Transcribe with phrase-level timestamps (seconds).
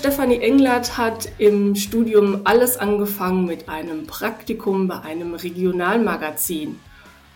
[0.00, 6.80] Stefanie Englert hat im Studium alles angefangen mit einem Praktikum bei einem Regionalmagazin.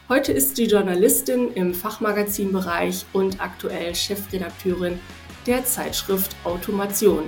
[0.08, 4.98] Heute ist sie Journalistin im Fachmagazinbereich und aktuell Chefredakteurin
[5.46, 7.24] der Zeitschrift Automation.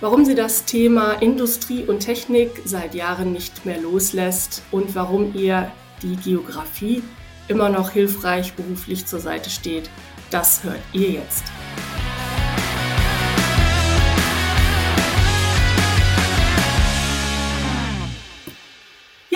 [0.00, 5.70] Warum sie das Thema Industrie und Technik seit Jahren nicht mehr loslässt und warum ihr
[6.00, 7.02] die Geografie
[7.46, 9.90] immer noch hilfreich beruflich zur Seite steht,
[10.30, 11.44] das hört ihr jetzt.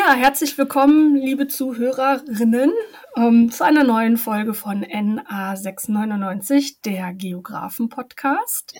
[0.07, 2.71] Ja, herzlich willkommen, liebe Zuhörerinnen,
[3.17, 8.79] ähm, zu einer neuen Folge von NA699, der Geografen-Podcast.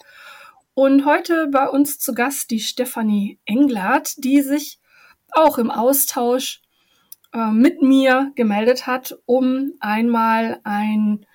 [0.75, 4.79] Und heute bei uns zu Gast die Stefanie Englert, die sich
[5.33, 6.63] auch im Austausch
[7.33, 11.27] äh, mit mir gemeldet hat, um einmal ein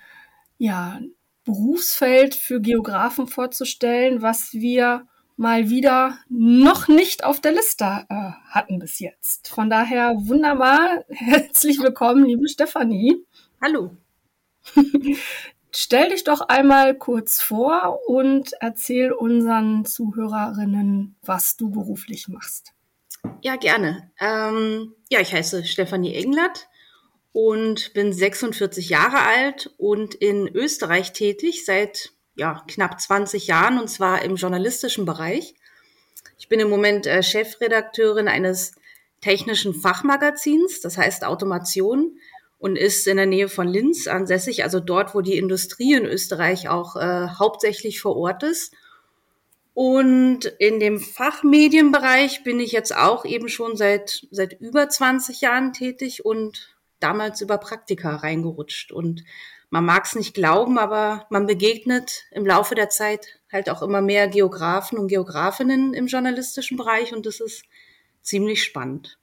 [0.56, 1.00] ja,
[1.44, 5.06] Berufsfeld für Geografen vorzustellen, was wir
[5.42, 9.48] mal wieder noch nicht auf der Liste äh, hatten bis jetzt.
[9.48, 11.04] Von daher wunderbar.
[11.08, 13.26] Herzlich willkommen, liebe Stefanie.
[13.60, 13.90] Hallo.
[15.74, 22.72] Stell dich doch einmal kurz vor und erzähl unseren Zuhörerinnen, was du beruflich machst.
[23.40, 24.12] Ja, gerne.
[24.20, 26.68] Ähm, ja, ich heiße Stefanie Englert
[27.32, 33.88] und bin 46 Jahre alt und in Österreich tätig seit ja, knapp 20 Jahren und
[33.88, 35.54] zwar im journalistischen Bereich.
[36.38, 38.74] Ich bin im Moment äh, Chefredakteurin eines
[39.20, 42.16] technischen Fachmagazins, das heißt Automation
[42.58, 46.68] und ist in der Nähe von Linz ansässig, also dort, wo die Industrie in Österreich
[46.68, 48.74] auch äh, hauptsächlich vor Ort ist.
[49.74, 55.72] Und in dem Fachmedienbereich bin ich jetzt auch eben schon seit, seit über 20 Jahren
[55.72, 58.92] tätig und damals über Praktika reingerutscht.
[58.92, 59.24] Und
[59.72, 64.02] man mag es nicht glauben, aber man begegnet im Laufe der Zeit halt auch immer
[64.02, 67.64] mehr Geografen und Geografinnen im journalistischen Bereich und das ist
[68.20, 69.18] ziemlich spannend.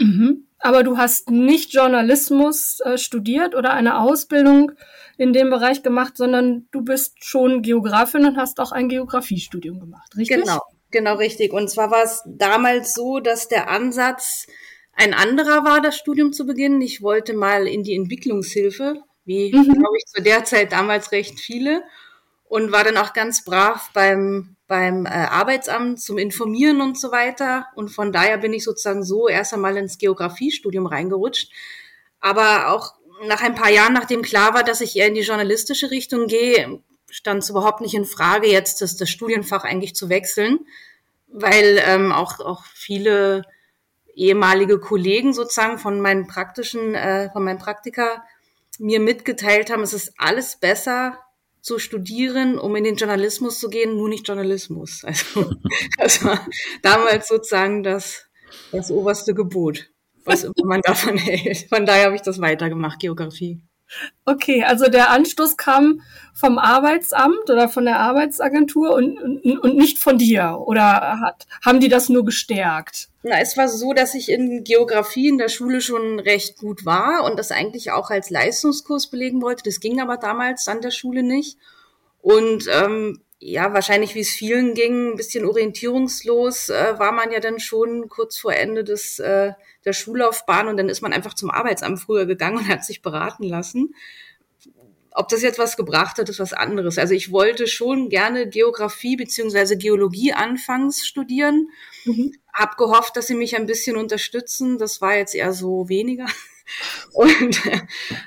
[0.00, 0.46] Mhm.
[0.58, 4.72] Aber du hast nicht Journalismus äh, studiert oder eine Ausbildung
[5.18, 10.16] in dem Bereich gemacht, sondern du bist schon Geografin und hast auch ein Geografiestudium gemacht,
[10.16, 10.40] richtig?
[10.40, 11.52] Genau, genau richtig.
[11.52, 14.46] Und zwar war es damals so, dass der Ansatz
[14.94, 16.80] ein anderer war, das Studium zu beginnen.
[16.80, 19.64] Ich wollte mal in die Entwicklungshilfe wie, mhm.
[19.64, 21.82] glaube ich, zu der Zeit damals recht viele.
[22.46, 27.66] Und war dann auch ganz brav beim, beim äh, Arbeitsamt zum Informieren und so weiter.
[27.74, 31.52] Und von daher bin ich sozusagen so erst einmal ins Geografiestudium reingerutscht.
[32.20, 32.94] Aber auch
[33.26, 36.80] nach ein paar Jahren, nachdem klar war, dass ich eher in die journalistische Richtung gehe,
[37.10, 40.66] stand es überhaupt nicht in Frage, jetzt das, das Studienfach eigentlich zu wechseln,
[41.28, 43.44] weil ähm, auch, auch viele
[44.14, 48.24] ehemalige Kollegen sozusagen von meinen praktischen, äh, von meinen Praktika
[48.80, 51.18] mir mitgeteilt haben, es ist alles besser
[51.60, 55.02] zu studieren, um in den Journalismus zu gehen, nur nicht Journalismus.
[55.06, 55.50] Also
[55.98, 56.46] das war
[56.82, 58.26] damals sozusagen das,
[58.70, 59.90] das oberste Gebot,
[60.24, 61.68] was immer man davon hält.
[61.68, 63.62] Von daher habe ich das weitergemacht, Geografie.
[64.24, 66.00] Okay, also der Anstoß kam
[66.32, 70.58] vom Arbeitsamt oder von der Arbeitsagentur und, und, nicht von dir?
[70.66, 73.08] Oder hat, haben die das nur gestärkt?
[73.22, 77.24] Na, es war so, dass ich in Geografie in der Schule schon recht gut war
[77.24, 79.62] und das eigentlich auch als Leistungskurs belegen wollte.
[79.64, 81.58] Das ging aber damals an der Schule nicht.
[82.20, 87.40] Und ähm, ja, wahrscheinlich wie es vielen ging, ein bisschen orientierungslos äh, war man ja
[87.40, 89.52] dann schon kurz vor Ende des, äh,
[89.84, 93.42] der Schullaufbahn und dann ist man einfach zum Arbeitsamt früher gegangen und hat sich beraten
[93.44, 93.94] lassen.
[95.10, 96.96] Ob das jetzt was gebracht hat, ist was anderes.
[96.96, 101.68] Also ich wollte schon gerne Geografie beziehungsweise Geologie anfangs studieren.
[102.06, 102.32] Mhm.
[102.50, 104.78] Hab gehofft, dass sie mich ein bisschen unterstützen.
[104.78, 106.26] Das war jetzt eher so weniger.
[107.12, 107.80] Und äh,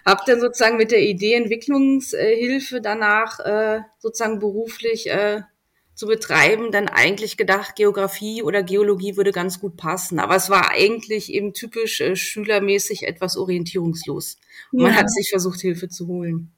[0.06, 5.42] habe dann sozusagen mit der Idee Entwicklungshilfe danach äh, sozusagen beruflich äh,
[5.98, 10.20] zu betreiben, dann eigentlich gedacht, Geografie oder Geologie würde ganz gut passen.
[10.20, 14.38] Aber es war eigentlich eben typisch äh, schülermäßig etwas orientierungslos.
[14.72, 14.88] Und ja.
[14.88, 16.52] man hat sich versucht, Hilfe zu holen.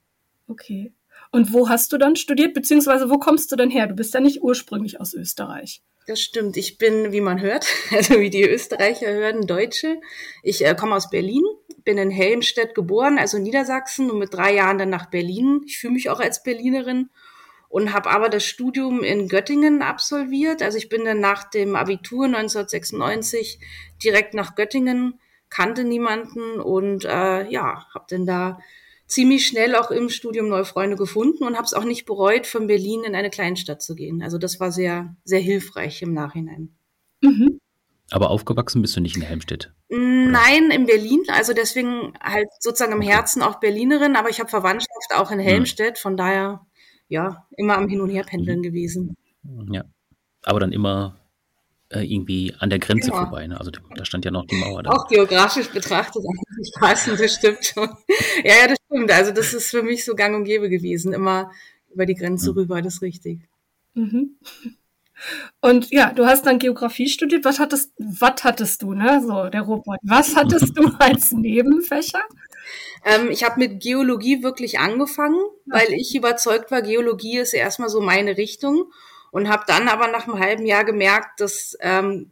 [0.47, 0.91] Okay.
[1.31, 3.87] Und wo hast du dann studiert, beziehungsweise wo kommst du denn her?
[3.87, 5.81] Du bist ja nicht ursprünglich aus Österreich.
[6.09, 6.57] Das stimmt.
[6.57, 10.01] Ich bin, wie man hört, also wie die Österreicher hören, Deutsche.
[10.41, 11.43] Ich äh, komme aus Berlin,
[11.83, 15.61] bin in Helmstedt geboren, also Niedersachsen, und mit drei Jahren dann nach Berlin.
[15.67, 17.11] Ich fühle mich auch als Berlinerin
[17.67, 20.63] und habe aber das Studium in Göttingen absolviert.
[20.63, 23.59] Also ich bin dann nach dem Abitur 1996
[24.03, 25.19] direkt nach Göttingen,
[25.51, 28.59] kannte niemanden und äh, ja, habe dann da
[29.09, 32.67] ziemlich schnell auch im Studium neue Freunde gefunden und habe es auch nicht bereut, von
[32.67, 34.21] Berlin in eine Kleinstadt zu gehen.
[34.21, 36.75] Also das war sehr, sehr hilfreich im Nachhinein.
[37.21, 37.59] Mhm.
[38.11, 39.73] Aber aufgewachsen bist du nicht in Helmstedt?
[39.89, 41.23] Nein, in Berlin.
[41.27, 45.43] Also deswegen halt sozusagen im Herzen auch Berlinerin, aber ich habe Verwandtschaft auch in mhm.
[45.43, 45.97] Helmstedt.
[45.97, 46.65] Von daher
[47.09, 49.17] ja, immer am Hin- und Her pendeln gewesen.
[49.71, 49.83] Ja.
[50.43, 51.18] aber dann immer
[51.89, 53.23] äh, irgendwie an der Grenze genau.
[53.23, 53.47] vorbei.
[53.47, 53.59] Ne?
[53.59, 54.83] Also da stand ja noch die Mauer.
[54.83, 54.91] Da.
[54.91, 57.89] Auch geografisch betrachtet eigentlich passend, das stimmt schon.
[58.43, 59.11] ja, ja, das stimmt.
[59.11, 61.51] Also das ist für mich so gang und gäbe gewesen, immer
[61.93, 62.57] über die Grenze mhm.
[62.57, 63.39] rüber, das ist richtig.
[63.93, 64.35] Mhm.
[65.61, 67.43] Und ja, du hast dann Geografie studiert.
[67.43, 69.21] Was hattest, was hattest du, ne?
[69.25, 69.97] So, der Robot.
[70.03, 72.23] Was hattest du als Nebenfächer?
[73.03, 77.99] Ähm, ich habe mit Geologie wirklich angefangen, weil ich überzeugt war, Geologie ist erstmal so
[77.99, 78.91] meine Richtung
[79.31, 82.31] und habe dann aber nach einem halben Jahr gemerkt, dass ähm,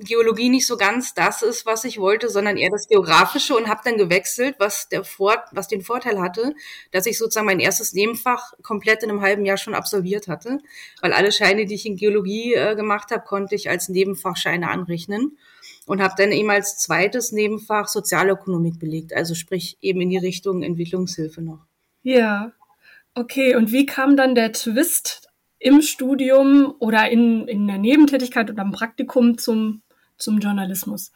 [0.00, 3.80] Geologie nicht so ganz das ist, was ich wollte, sondern eher das Geografische und habe
[3.84, 6.54] dann gewechselt, was der Vor was den Vorteil hatte,
[6.92, 10.60] dass ich sozusagen mein erstes Nebenfach komplett in einem halben Jahr schon absolviert hatte,
[11.00, 14.70] weil alle Scheine, die ich in Geologie äh, gemacht habe, konnte ich als Nebenfach Scheine
[14.70, 15.36] anrechnen
[15.86, 20.62] und habe dann eben als zweites Nebenfach Sozialökonomik belegt, also sprich eben in die Richtung
[20.62, 21.66] Entwicklungshilfe noch.
[22.02, 22.52] Ja,
[23.14, 23.56] okay.
[23.56, 25.27] Und wie kam dann der Twist
[25.58, 29.82] im Studium oder in, in der Nebentätigkeit oder im Praktikum zum
[30.18, 31.12] zum Journalismus?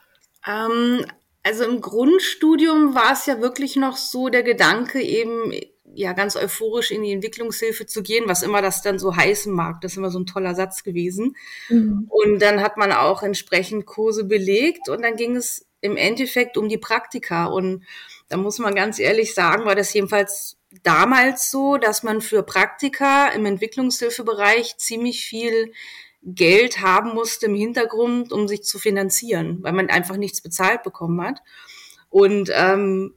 [0.47, 1.05] Ähm,
[1.43, 5.53] also im Grundstudium war es ja wirklich noch so der Gedanke, eben
[5.95, 9.81] ja ganz euphorisch in die Entwicklungshilfe zu gehen, was immer das dann so heißen mag.
[9.83, 11.37] Das ist immer so ein toller Satz gewesen.
[11.69, 12.07] Mhm.
[12.09, 16.69] Und dann hat man auch entsprechend Kurse belegt und dann ging es im Endeffekt um
[16.69, 17.47] die Praktika.
[17.47, 17.85] Und
[18.29, 23.29] da muss man ganz ehrlich sagen, war das jedenfalls damals so, dass man für Praktika
[23.29, 25.73] im Entwicklungshilfebereich ziemlich viel
[26.23, 31.21] Geld haben musste im Hintergrund, um sich zu finanzieren, weil man einfach nichts bezahlt bekommen
[31.21, 31.43] hat.
[32.11, 33.15] Und ähm,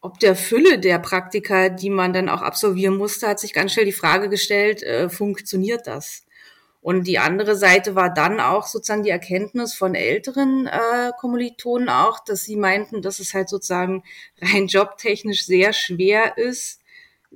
[0.00, 3.86] ob der Fülle der Praktika, die man dann auch absolvieren musste, hat sich ganz schnell
[3.86, 6.24] die Frage gestellt, äh, funktioniert das?
[6.80, 12.20] Und die andere Seite war dann auch sozusagen die Erkenntnis von älteren äh, Kommilitonen auch,
[12.20, 14.04] dass sie meinten, dass es halt sozusagen
[14.42, 16.82] rein jobtechnisch sehr schwer ist,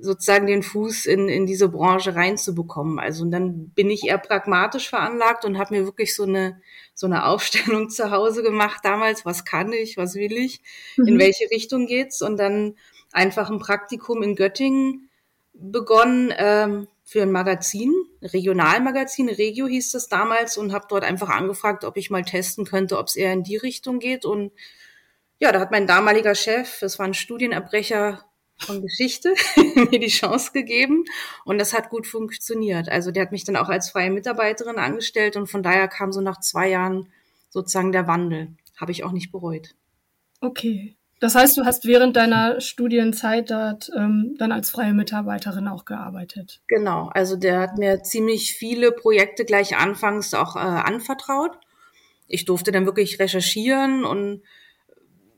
[0.01, 2.99] sozusagen den Fuß in, in diese Branche reinzubekommen.
[2.99, 6.61] Also und dann bin ich eher pragmatisch veranlagt und habe mir wirklich so eine
[6.93, 10.61] so eine Aufstellung zu Hause gemacht damals, was kann ich, was will ich,
[10.97, 11.07] mhm.
[11.07, 12.21] in welche Richtung geht's?
[12.21, 12.75] Und dann
[13.11, 15.09] einfach ein Praktikum in Göttingen
[15.53, 21.83] begonnen ähm, für ein Magazin, Regionalmagazin, Regio hieß das damals und habe dort einfach angefragt,
[21.83, 24.25] ob ich mal testen könnte, ob es eher in die Richtung geht.
[24.25, 24.51] Und
[25.39, 28.28] ja, da hat mein damaliger Chef, das war ein Studienabbrecher,
[28.59, 29.33] von Geschichte
[29.75, 31.05] mir die Chance gegeben
[31.45, 32.89] und das hat gut funktioniert.
[32.89, 36.21] Also der hat mich dann auch als freie Mitarbeiterin angestellt und von daher kam so
[36.21, 37.09] nach zwei Jahren
[37.49, 38.49] sozusagen der Wandel.
[38.77, 39.75] Habe ich auch nicht bereut.
[40.41, 40.95] Okay.
[41.19, 46.61] Das heißt, du hast während deiner Studienzeit dort ähm, dann als freie Mitarbeiterin auch gearbeitet.
[46.67, 51.57] Genau, also der hat mir ziemlich viele Projekte gleich anfangs auch äh, anvertraut.
[52.27, 54.43] Ich durfte dann wirklich recherchieren und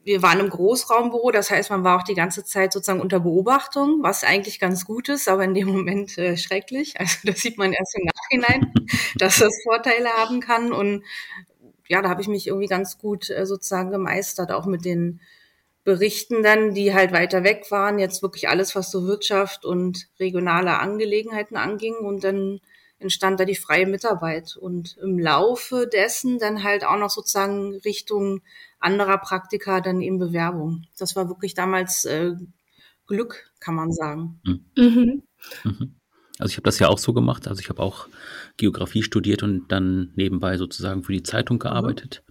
[0.04, 4.00] wir waren im Großraumbüro, das heißt, man war auch die ganze Zeit sozusagen unter Beobachtung,
[4.02, 6.96] was eigentlich ganz gut ist, aber in dem Moment äh, schrecklich.
[7.00, 8.74] Also das sieht man erst im Nachhinein,
[9.16, 10.72] dass das Vorteile haben kann.
[10.72, 11.04] Und
[11.88, 15.20] ja, da habe ich mich irgendwie ganz gut äh, sozusagen gemeistert, auch mit den
[15.84, 20.80] Berichten dann, die halt weiter weg waren, jetzt wirklich alles, was so Wirtschaft und regionale
[20.80, 21.96] Angelegenheiten anging.
[21.96, 22.60] Und dann
[23.00, 24.56] entstand da die freie Mitarbeit.
[24.58, 28.42] Und im Laufe dessen dann halt auch noch sozusagen Richtung
[28.82, 30.84] anderer Praktika dann eben Bewerbung.
[30.98, 32.34] Das war wirklich damals äh,
[33.08, 34.40] Glück, kann man sagen.
[34.44, 34.66] Mhm.
[34.76, 35.24] Mhm.
[35.64, 35.96] mhm.
[36.40, 37.48] Also ich habe das ja auch so gemacht.
[37.48, 38.08] Also ich habe auch
[38.58, 41.62] Geografie studiert und dann nebenbei sozusagen für die Zeitung mhm.
[41.62, 42.24] gearbeitet.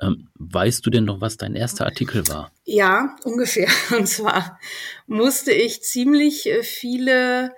[0.00, 2.52] Ähm, weißt du denn noch, was dein erster Artikel war?
[2.64, 3.68] Ja, ungefähr.
[3.96, 4.58] Und zwar
[5.06, 7.54] musste ich ziemlich äh, viele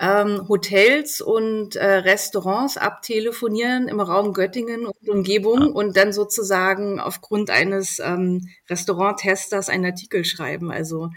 [0.00, 5.66] ähm, Hotels und äh, Restaurants abtelefonieren im Raum Göttingen und Umgebung ah.
[5.66, 10.72] und dann sozusagen aufgrund eines ähm, Restauranttesters einen Artikel schreiben.
[10.72, 11.10] Also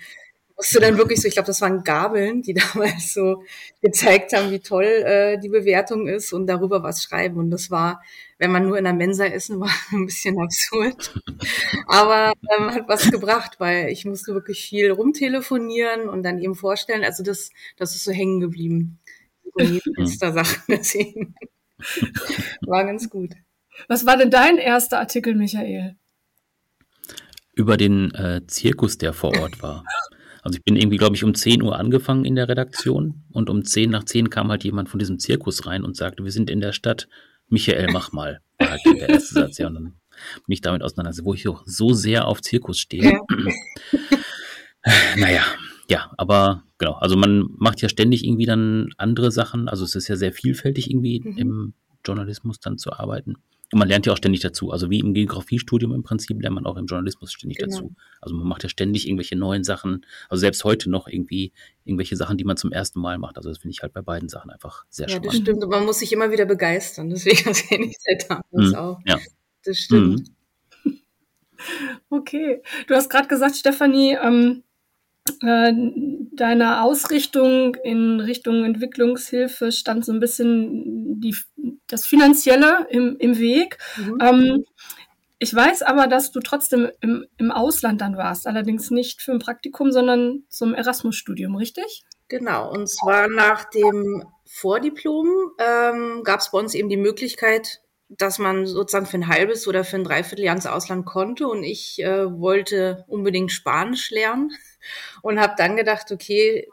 [0.55, 3.43] musste dann wirklich so, ich glaube, das waren Gabeln, die damals so
[3.81, 7.37] gezeigt haben, wie toll äh, die Bewertung ist und darüber was schreiben.
[7.37, 8.01] Und das war,
[8.37, 11.13] wenn man nur in der Mensa essen war, ein bisschen absurd.
[11.87, 17.03] Aber ähm, hat was gebracht, weil ich musste wirklich viel rumtelefonieren und dann eben vorstellen.
[17.03, 18.99] Also das, das ist so hängen geblieben.
[20.03, 21.35] Sachen deswegen.
[22.61, 23.33] War ganz gut.
[23.87, 25.95] Was war denn dein erster Artikel, Michael?
[27.55, 29.83] Über den äh, Zirkus, der vor Ort war.
[30.43, 33.63] Also ich bin irgendwie, glaube ich, um 10 Uhr angefangen in der Redaktion und um
[33.63, 36.59] 10 nach 10 kam halt jemand von diesem Zirkus rein und sagte, wir sind in
[36.59, 37.07] der Stadt,
[37.47, 38.41] Michael, mach mal.
[38.59, 39.93] War halt der erste Satz, ja, und dann
[40.45, 43.03] mich damit auseinandersetzen, wo ich auch so sehr auf Zirkus stehe.
[43.03, 43.19] Ja.
[45.17, 45.43] naja,
[45.89, 50.07] ja, aber genau, also man macht ja ständig irgendwie dann andere Sachen, also es ist
[50.07, 51.37] ja sehr vielfältig irgendwie mhm.
[51.37, 51.73] im
[52.05, 53.35] Journalismus dann zu arbeiten.
[53.73, 54.71] Und man lernt ja auch ständig dazu.
[54.71, 57.75] Also wie im Geografiestudium im Prinzip lernt man auch im Journalismus ständig genau.
[57.75, 57.95] dazu.
[58.21, 60.05] Also man macht ja ständig irgendwelche neuen Sachen.
[60.29, 61.51] Also selbst heute noch irgendwie
[61.83, 63.37] irgendwelche Sachen, die man zum ersten Mal macht.
[63.37, 65.25] Also das finde ich halt bei beiden Sachen einfach sehr ja, spannend.
[65.25, 65.63] Ja, das stimmt.
[65.63, 67.09] Und man muss sich immer wieder begeistern.
[67.09, 68.75] Deswegen kenne ich seit damals mhm.
[68.75, 68.99] auch.
[69.05, 69.17] Ja.
[69.65, 70.19] Das stimmt.
[70.19, 70.35] Mhm.
[72.09, 72.61] Okay.
[72.87, 74.72] Du hast gerade gesagt, Stefanie, ähm, äh,
[75.41, 81.35] deiner Ausrichtung in Richtung Entwicklungshilfe stand so ein bisschen die,
[81.87, 83.77] das Finanzielle im, im Weg.
[83.97, 84.17] Mhm.
[84.21, 84.65] Ähm,
[85.39, 89.39] ich weiß aber, dass du trotzdem im, im Ausland dann warst, allerdings nicht für ein
[89.39, 92.03] Praktikum, sondern zum Erasmus-Studium, richtig?
[92.29, 97.81] Genau, und zwar nach dem Vordiplom ähm, gab es bei uns eben die Möglichkeit,
[98.17, 102.01] dass man sozusagen für ein halbes oder für ein Dreivierteljahr ins Ausland konnte und ich
[102.03, 104.51] äh, wollte unbedingt Spanisch lernen
[105.21, 106.67] und habe dann gedacht, okay,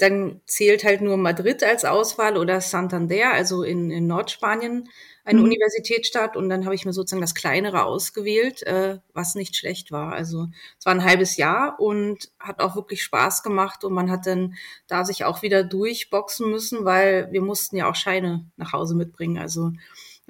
[0.00, 4.88] dann zählt halt nur Madrid als Auswahl oder Santander, also in, in Nordspanien,
[5.24, 5.44] eine mhm.
[5.44, 6.36] Universitätsstadt.
[6.36, 10.14] Und dann habe ich mir sozusagen das kleinere ausgewählt, äh, was nicht schlecht war.
[10.14, 13.84] Also es war ein halbes Jahr und hat auch wirklich Spaß gemacht.
[13.84, 14.54] Und man hat dann
[14.86, 19.36] da sich auch wieder durchboxen müssen, weil wir mussten ja auch Scheine nach Hause mitbringen.
[19.36, 19.72] Also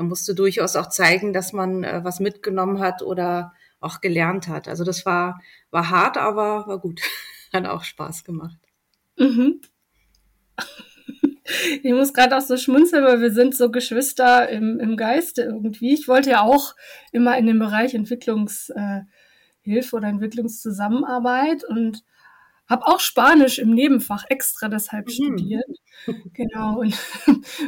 [0.00, 4.66] man musste durchaus auch zeigen, dass man äh, was mitgenommen hat oder auch gelernt hat.
[4.66, 7.02] Also das war, war hart, aber war gut.
[7.52, 8.58] Hat auch Spaß gemacht.
[9.16, 9.60] Mhm.
[11.82, 15.92] Ich muss gerade auch so schmunzeln, weil wir sind so Geschwister im, im Geiste irgendwie.
[15.94, 16.76] Ich wollte ja auch
[17.10, 19.04] immer in den Bereich Entwicklungshilfe
[19.64, 22.04] äh, oder Entwicklungszusammenarbeit und
[22.68, 25.10] habe auch Spanisch im Nebenfach extra deshalb mhm.
[25.10, 25.66] studiert.
[26.34, 26.78] Genau.
[26.78, 26.96] Und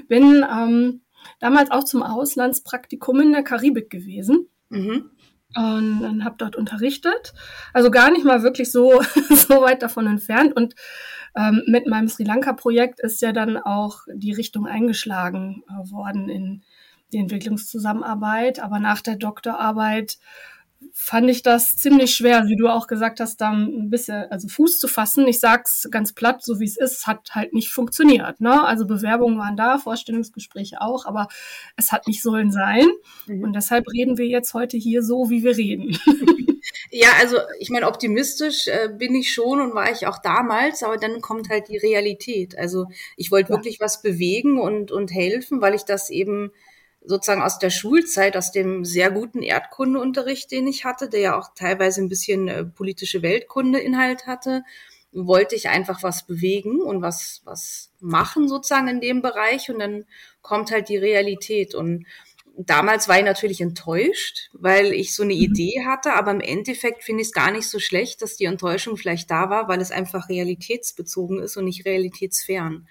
[0.09, 1.02] bin ähm,
[1.41, 4.49] damals auch zum Auslandspraktikum in der Karibik gewesen.
[4.69, 5.11] Mhm
[5.57, 7.35] und dann habe dort unterrichtet.
[7.73, 10.55] Also gar nicht mal wirklich so, so weit davon entfernt.
[10.57, 10.75] Und
[11.37, 16.63] ähm, mit meinem Sri Lanka-Projekt ist ja dann auch die Richtung eingeschlagen äh, worden in
[17.13, 18.61] die Entwicklungszusammenarbeit.
[18.61, 20.19] Aber nach der Doktorarbeit
[20.93, 24.79] fand ich das ziemlich schwer, wie du auch gesagt hast, da ein bisschen, also Fuß
[24.79, 25.27] zu fassen.
[25.27, 28.41] Ich sag's ganz platt, so wie es ist, hat halt nicht funktioniert.
[28.41, 28.63] Ne?
[28.65, 31.29] Also Bewerbungen waren da, Vorstellungsgespräche auch, aber
[31.77, 32.87] es hat nicht sollen sein.
[33.27, 33.45] Mhm.
[33.45, 35.99] Und deshalb reden wir jetzt heute hier so, wie wir reden.
[36.95, 40.99] Ja, also ich meine, optimistisch äh, bin ich schon und war ich auch damals, aber
[40.99, 42.57] dann kommt halt die Realität.
[42.59, 43.57] Also ich wollte ja.
[43.57, 46.53] wirklich was bewegen und, und helfen, weil ich das eben
[47.05, 51.49] sozusagen aus der Schulzeit, aus dem sehr guten Erdkundeunterricht, den ich hatte, der ja auch
[51.55, 54.63] teilweise ein bisschen äh, politische Weltkunde-Inhalt hatte,
[55.13, 60.05] wollte ich einfach was bewegen und was, was machen sozusagen in dem Bereich und dann
[60.41, 62.07] kommt halt die Realität und
[62.57, 65.41] damals war ich natürlich enttäuscht, weil ich so eine mhm.
[65.41, 68.97] Idee hatte, aber im Endeffekt finde ich es gar nicht so schlecht, dass die Enttäuschung
[68.97, 72.89] vielleicht da war, weil es einfach realitätsbezogen ist und nicht realitätsfern.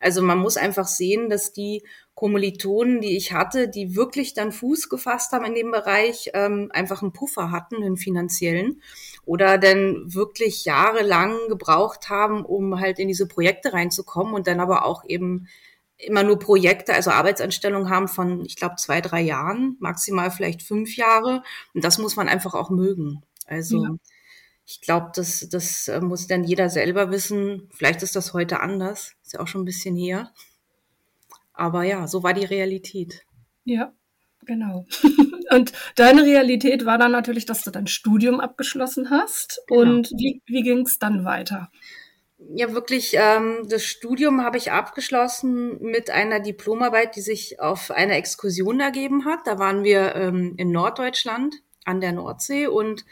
[0.00, 1.82] Also man muss einfach sehen, dass die
[2.14, 7.02] Kommilitonen, die ich hatte, die wirklich dann Fuß gefasst haben in dem Bereich, ähm, einfach
[7.02, 8.82] einen Puffer hatten, einen finanziellen,
[9.24, 14.84] oder dann wirklich jahrelang gebraucht haben, um halt in diese Projekte reinzukommen und dann aber
[14.84, 15.46] auch eben
[15.96, 20.96] immer nur Projekte, also Arbeitsanstellungen haben von, ich glaube, zwei, drei Jahren, maximal vielleicht fünf
[20.96, 21.42] Jahre.
[21.74, 23.22] Und das muss man einfach auch mögen.
[23.46, 23.90] Also ja.
[24.66, 27.68] ich glaube, das, das äh, muss dann jeder selber wissen.
[27.74, 29.14] Vielleicht ist das heute anders.
[29.22, 30.32] Ist ja auch schon ein bisschen her.
[31.60, 33.26] Aber ja, so war die Realität.
[33.64, 33.92] Ja,
[34.46, 34.86] genau.
[35.50, 39.60] Und deine Realität war dann natürlich, dass du dein Studium abgeschlossen hast.
[39.66, 39.80] Genau.
[39.82, 41.70] Und wie, wie ging es dann weiter?
[42.38, 48.16] Ja, wirklich, ähm, das Studium habe ich abgeschlossen mit einer Diplomarbeit, die sich auf einer
[48.16, 49.40] Exkursion ergeben hat.
[49.44, 53.04] Da waren wir ähm, in Norddeutschland an der Nordsee und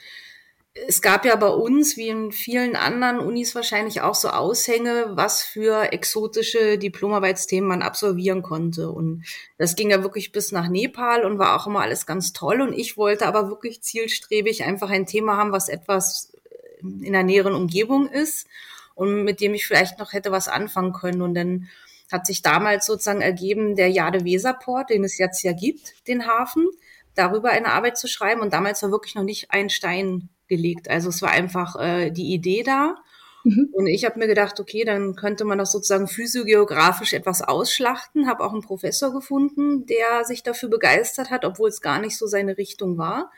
[0.87, 5.42] es gab ja bei uns, wie in vielen anderen Unis wahrscheinlich auch so Aushänge, was
[5.42, 8.90] für exotische Diplomarbeitsthemen man absolvieren konnte.
[8.90, 9.25] Und
[9.56, 12.61] das ging ja wirklich bis nach Nepal und war auch immer alles ganz toll.
[12.61, 16.32] Und ich wollte aber wirklich zielstrebig einfach ein Thema haben, was etwas
[16.80, 18.47] in der näheren Umgebung ist
[18.94, 21.23] und mit dem ich vielleicht noch hätte was anfangen können.
[21.23, 21.68] Und dann
[22.11, 26.68] hat sich damals sozusagen ergeben, der Jade-Weser-Port, den es jetzt ja gibt, den Hafen,
[27.14, 28.40] darüber eine Arbeit zu schreiben.
[28.40, 30.90] Und damals war wirklich noch nicht ein Stein gelegt.
[30.90, 32.97] Also es war einfach äh, die Idee da.
[33.45, 33.69] Mhm.
[33.73, 38.28] Und ich habe mir gedacht, okay, dann könnte man das sozusagen physiogeografisch etwas ausschlachten.
[38.28, 42.26] Habe auch einen Professor gefunden, der sich dafür begeistert hat, obwohl es gar nicht so
[42.26, 43.31] seine Richtung war.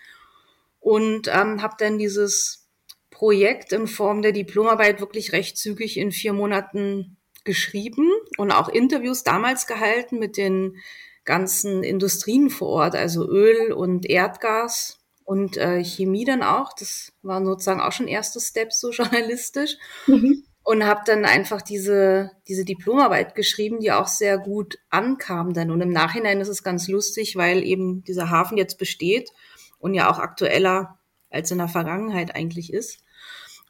[0.81, 2.69] Und ähm, habe dann dieses
[3.11, 9.25] Projekt in Form der Diplomarbeit wirklich recht zügig in vier Monaten geschrieben und auch Interviews
[9.25, 10.77] damals gehalten mit den
[11.25, 16.73] ganzen Industrien vor Ort, also Öl und Erdgas und äh, Chemie dann auch.
[16.73, 19.77] Das waren sozusagen auch schon erste Steps so journalistisch.
[20.07, 20.45] Mhm.
[20.63, 25.71] und habe dann einfach diese, diese Diplomarbeit geschrieben, die auch sehr gut ankam dann.
[25.71, 29.31] Und im Nachhinein ist es ganz lustig, weil eben dieser Hafen jetzt besteht
[29.79, 30.99] und ja auch aktueller
[31.31, 33.03] als in der Vergangenheit eigentlich ist.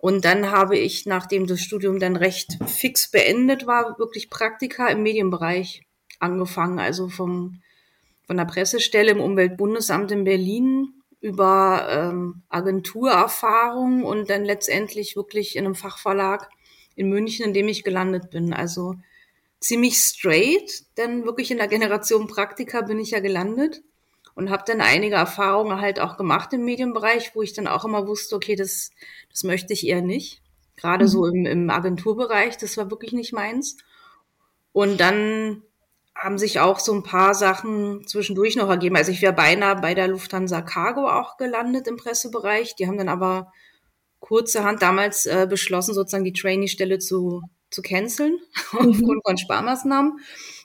[0.01, 5.03] Und dann habe ich, nachdem das Studium dann recht fix beendet war, wirklich Praktika im
[5.03, 5.83] Medienbereich
[6.19, 6.79] angefangen.
[6.79, 7.63] Also vom,
[8.27, 15.65] von der Pressestelle im Umweltbundesamt in Berlin über ähm, Agenturerfahrung und dann letztendlich wirklich in
[15.65, 16.49] einem Fachverlag
[16.97, 18.53] in München, in dem ich gelandet bin.
[18.53, 18.95] Also
[19.61, 23.83] ziemlich straight, denn wirklich in der Generation Praktika bin ich ja gelandet
[24.35, 28.07] und habe dann einige Erfahrungen halt auch gemacht im Medienbereich, wo ich dann auch immer
[28.07, 28.91] wusste, okay, das,
[29.31, 30.41] das möchte ich eher nicht.
[30.77, 31.09] Gerade mhm.
[31.09, 33.77] so im, im Agenturbereich, das war wirklich nicht meins.
[34.73, 35.63] Und dann
[36.21, 38.97] haben sich auch so ein paar Sachen zwischendurch noch ergeben.
[38.97, 42.77] Also ich wäre beinahe bei der Lufthansa Cargo auch gelandet im Pressebereich.
[42.77, 43.51] Die haben dann aber
[44.19, 48.39] kurzerhand damals äh, beschlossen, sozusagen die Trainee-Stelle zu, zu canceln,
[48.73, 48.91] mhm.
[48.91, 50.19] aufgrund von Sparmaßnahmen.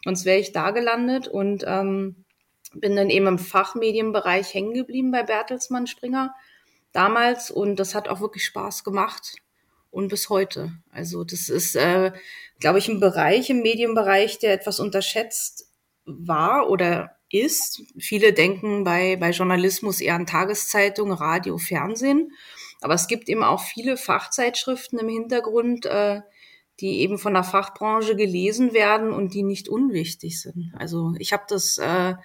[0.03, 2.25] Sonst wäre ich da gelandet und ähm,
[2.73, 6.35] bin dann eben im Fachmedienbereich hängen geblieben bei Bertelsmann Springer
[6.91, 9.35] damals und das hat auch wirklich Spaß gemacht
[9.89, 10.73] und bis heute.
[10.91, 12.11] Also das ist, äh,
[12.59, 15.69] glaube ich, ein Bereich im Medienbereich, der etwas unterschätzt
[16.05, 17.81] war oder ist.
[17.97, 22.31] Viele denken bei, bei Journalismus eher an Tageszeitungen, Radio, Fernsehen.
[22.81, 26.21] Aber es gibt eben auch viele Fachzeitschriften im Hintergrund, äh,
[26.79, 30.73] die eben von der Fachbranche gelesen werden und die nicht unwichtig sind.
[30.77, 32.15] Also ich habe das äh,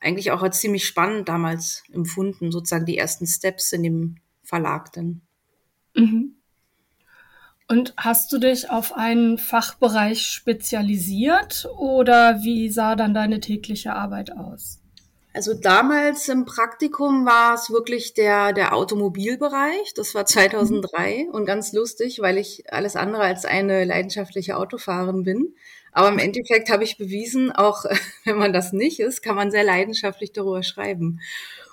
[0.00, 5.22] eigentlich auch als ziemlich spannend damals empfunden, sozusagen die ersten Steps in dem Verlag dann.
[5.94, 6.35] Mhm.
[7.68, 14.30] Und hast du dich auf einen Fachbereich spezialisiert oder wie sah dann deine tägliche Arbeit
[14.36, 14.78] aus?
[15.34, 19.92] Also damals im Praktikum war es wirklich der, der Automobilbereich.
[19.94, 25.54] Das war 2003 und ganz lustig, weil ich alles andere als eine leidenschaftliche Autofahrerin bin.
[25.92, 27.84] Aber im Endeffekt habe ich bewiesen, auch
[28.24, 31.20] wenn man das nicht ist, kann man sehr leidenschaftlich darüber schreiben.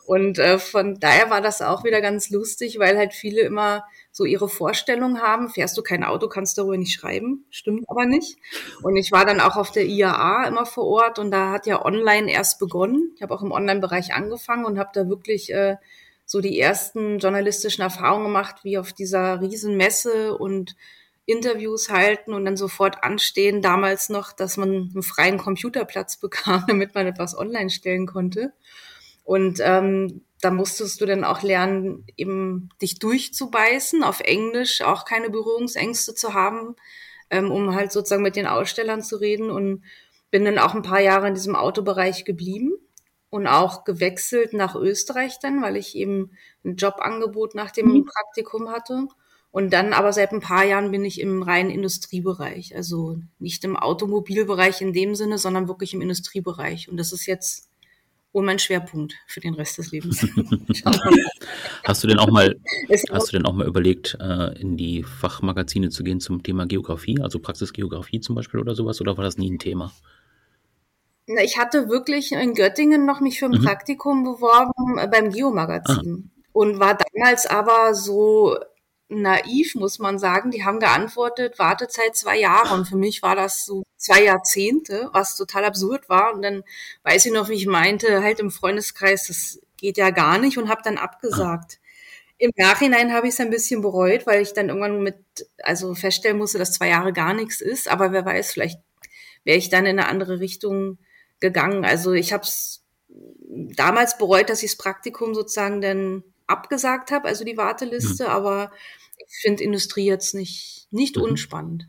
[0.06, 4.26] Und äh, von daher war das auch wieder ganz lustig, weil halt viele immer so
[4.26, 5.50] ihre Vorstellung haben.
[5.50, 7.46] Fährst du kein Auto, kannst du darüber nicht schreiben.
[7.50, 8.38] Stimmt aber nicht.
[8.82, 11.84] Und ich war dann auch auf der IAA immer vor Ort und da hat ja
[11.84, 13.12] online erst begonnen.
[13.16, 15.78] Ich habe auch im Online-Bereich angefangen und habe da wirklich äh,
[16.26, 20.76] so die ersten journalistischen Erfahrungen gemacht, wie auf dieser Riesenmesse und
[21.26, 26.94] Interviews halten und dann sofort anstehen, damals noch, dass man einen freien Computerplatz bekam, damit
[26.94, 28.54] man etwas online stellen konnte.
[29.24, 35.30] Und ähm, da musstest du dann auch lernen, eben dich durchzubeißen, auf Englisch auch keine
[35.30, 36.76] Berührungsängste zu haben,
[37.30, 39.50] ähm, um halt sozusagen mit den Ausstellern zu reden.
[39.50, 39.84] Und
[40.34, 42.74] bin dann auch ein paar Jahre in diesem Autobereich geblieben
[43.30, 46.32] und auch gewechselt nach Österreich dann, weil ich eben
[46.66, 48.06] ein Jobangebot nach dem mhm.
[48.06, 49.08] Praktikum hatte.
[49.52, 52.76] Und dann aber seit ein paar Jahren bin ich im reinen Industriebereich.
[52.76, 56.90] Also nicht im Automobilbereich in dem Sinne, sondern wirklich im Industriebereich.
[56.90, 57.70] Und das ist jetzt
[58.34, 60.22] wohl mein Schwerpunkt für den Rest des Lebens.
[61.84, 62.60] hast du denn auch mal,
[63.12, 67.22] hast du denn auch mal überlegt, äh, in die Fachmagazine zu gehen zum Thema Geografie,
[67.22, 69.94] also Praxisgeografie zum Beispiel oder sowas, oder war das nie ein Thema?
[71.42, 73.64] Ich hatte wirklich in Göttingen noch mich für ein mhm.
[73.64, 76.42] Praktikum beworben äh, beim Geomagazin ah.
[76.52, 78.58] und war damals aber so
[79.22, 80.52] naiv, muss man sagen.
[80.52, 82.74] Die haben geantwortet, Wartezeit zwei Jahre.
[82.74, 86.34] Und für mich war das so zwei Jahrzehnte, was total absurd war.
[86.34, 86.64] Und dann
[87.04, 90.70] weiß ich noch, wie ich meinte, halt im Freundeskreis, das geht ja gar nicht und
[90.70, 91.80] habe dann abgesagt.
[92.38, 95.16] Im Nachhinein habe ich es ein bisschen bereut, weil ich dann irgendwann mit,
[95.62, 97.90] also feststellen musste, dass zwei Jahre gar nichts ist.
[97.90, 98.80] Aber wer weiß, vielleicht
[99.44, 100.98] wäre ich dann in eine andere Richtung
[101.40, 101.86] gegangen.
[101.86, 102.84] Also ich habe es
[103.48, 108.30] damals bereut, dass ich das Praktikum sozusagen dann abgesagt habe, also die Warteliste, mhm.
[108.30, 108.72] aber
[109.42, 111.24] finde Industrie jetzt nicht, nicht mhm.
[111.24, 111.88] unspannend.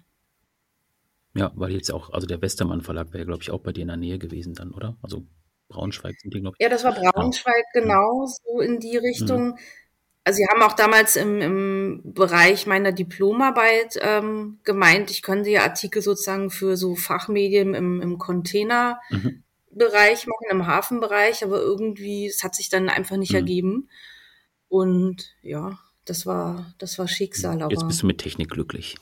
[1.37, 3.89] Ja, weil jetzt auch, also der Westermann Verlag wäre, glaube ich, auch bei dir in
[3.89, 4.97] der Nähe gewesen dann, oder?
[5.03, 5.27] Also
[5.69, 6.63] Braunschweig sind die, glaube ich.
[6.63, 7.81] Ja, das war Braunschweig, ja.
[7.81, 9.49] genau, so in die Richtung.
[9.49, 9.59] Mhm.
[10.23, 15.63] Also sie haben auch damals im, im Bereich meiner Diplomarbeit ähm, gemeint, ich könnte ja
[15.63, 19.43] Artikel sozusagen für so Fachmedien im, im Containerbereich mhm.
[19.75, 23.37] machen, im Hafenbereich, aber irgendwie, es hat sich dann einfach nicht mhm.
[23.37, 23.91] ergeben.
[24.69, 27.63] Und ja, das war, das war Schicksal.
[27.63, 28.97] Aber Jetzt bist du mit Technik glücklich.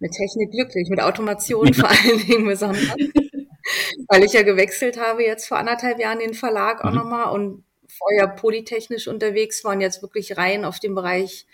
[0.00, 2.88] Mit Technik glücklich, mit Automation vor allen Dingen besonders.
[4.08, 6.96] Weil ich ja gewechselt habe jetzt vor anderthalb Jahren den Verlag auch mhm.
[6.96, 11.46] nochmal und vorher polytechnisch unterwegs war und jetzt wirklich rein auf den Bereich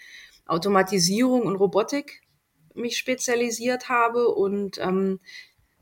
[0.47, 2.21] Automatisierung und Robotik
[2.75, 4.29] mich spezialisiert habe.
[4.29, 5.21] Und ähm,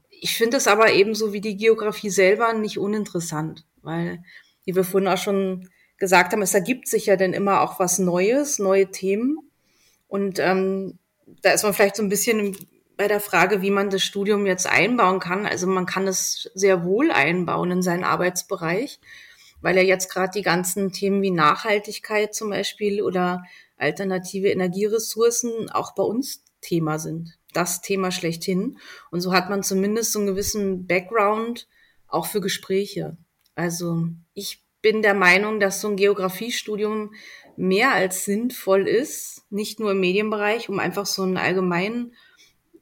[0.09, 4.23] ich finde es aber ebenso wie die Geografie selber nicht uninteressant, weil,
[4.65, 5.69] wie wir vorhin auch schon
[6.03, 9.39] gesagt haben, es ergibt sich ja dann immer auch was Neues, neue Themen.
[10.09, 10.99] Und ähm,
[11.43, 12.57] da ist man vielleicht so ein bisschen
[12.97, 15.47] bei der Frage, wie man das Studium jetzt einbauen kann.
[15.47, 18.99] Also man kann es sehr wohl einbauen in seinen Arbeitsbereich,
[19.61, 23.45] weil ja jetzt gerade die ganzen Themen wie Nachhaltigkeit zum Beispiel oder
[23.77, 27.39] alternative Energieressourcen auch bei uns Thema sind.
[27.53, 28.77] Das Thema schlechthin.
[29.13, 31.69] Und so hat man zumindest so einen gewissen Background
[32.09, 33.17] auch für Gespräche.
[33.55, 37.13] Also ich bin der Meinung, dass so ein Geografiestudium
[37.57, 42.15] mehr als sinnvoll ist, nicht nur im Medienbereich, um einfach so einen allgemeinen,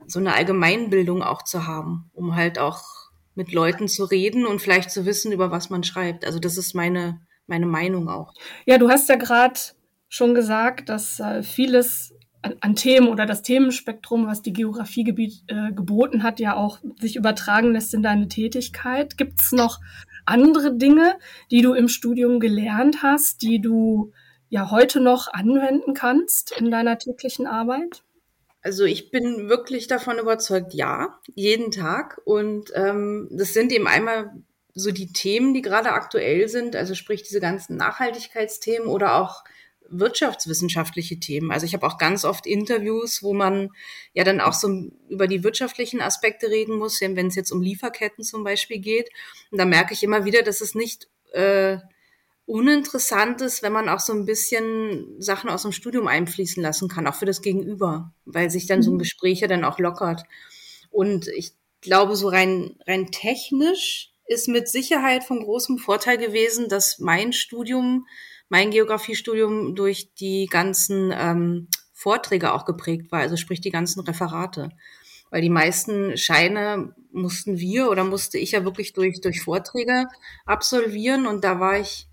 [0.07, 2.83] so eine Allgemeinbildung auch zu haben, um halt auch
[3.35, 6.25] mit Leuten zu reden und vielleicht zu wissen, über was man schreibt.
[6.25, 8.33] Also das ist meine, meine Meinung auch.
[8.67, 9.61] Ja, du hast ja gerade
[10.09, 15.73] schon gesagt, dass äh, vieles an, an, Themen oder das Themenspektrum, was die Geografiegebiet äh,
[15.73, 19.17] geboten hat, ja auch sich übertragen lässt in deine Tätigkeit.
[19.17, 19.79] Gibt es noch
[20.27, 21.19] andere Dinge,
[21.51, 24.13] die du im Studium gelernt hast, die du
[24.49, 28.03] ja heute noch anwenden kannst in deiner täglichen Arbeit?
[28.63, 32.21] Also ich bin wirklich davon überzeugt, ja, jeden Tag.
[32.25, 34.33] Und ähm, das sind eben einmal
[34.75, 39.45] so die Themen, die gerade aktuell sind, also sprich diese ganzen Nachhaltigkeitsthemen oder auch
[39.91, 41.51] wirtschaftswissenschaftliche Themen.
[41.51, 43.71] Also ich habe auch ganz oft Interviews, wo man
[44.13, 44.69] ja dann auch so
[45.09, 49.11] über die wirtschaftlichen Aspekte reden muss, wenn es jetzt um Lieferketten zum Beispiel geht.
[49.51, 51.79] Und da merke ich immer wieder, dass es nicht äh,
[52.47, 57.07] uninteressant ist, wenn man auch so ein bisschen Sachen aus dem Studium einfließen lassen kann,
[57.07, 59.01] auch für das Gegenüber, weil sich dann so ein mhm.
[59.01, 60.25] Gespräch ja dann auch lockert.
[60.91, 66.99] Und ich glaube, so rein, rein technisch ist mit Sicherheit von großem Vorteil gewesen, dass
[66.99, 68.07] mein Studium
[68.51, 74.71] mein Geografiestudium durch die ganzen ähm, Vorträge auch geprägt war, also sprich die ganzen Referate.
[75.31, 80.07] Weil die meisten Scheine mussten wir oder musste ich ja wirklich durch, durch Vorträge
[80.45, 82.09] absolvieren und da war ich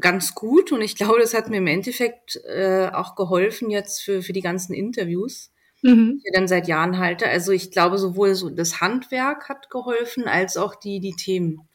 [0.00, 4.22] ganz gut und ich glaube, das hat mir im Endeffekt äh, auch geholfen jetzt für,
[4.22, 6.18] für die ganzen Interviews, mhm.
[6.18, 7.28] die ich dann seit Jahren halte.
[7.28, 11.68] Also ich glaube, sowohl so das Handwerk hat geholfen, als auch die, die Themen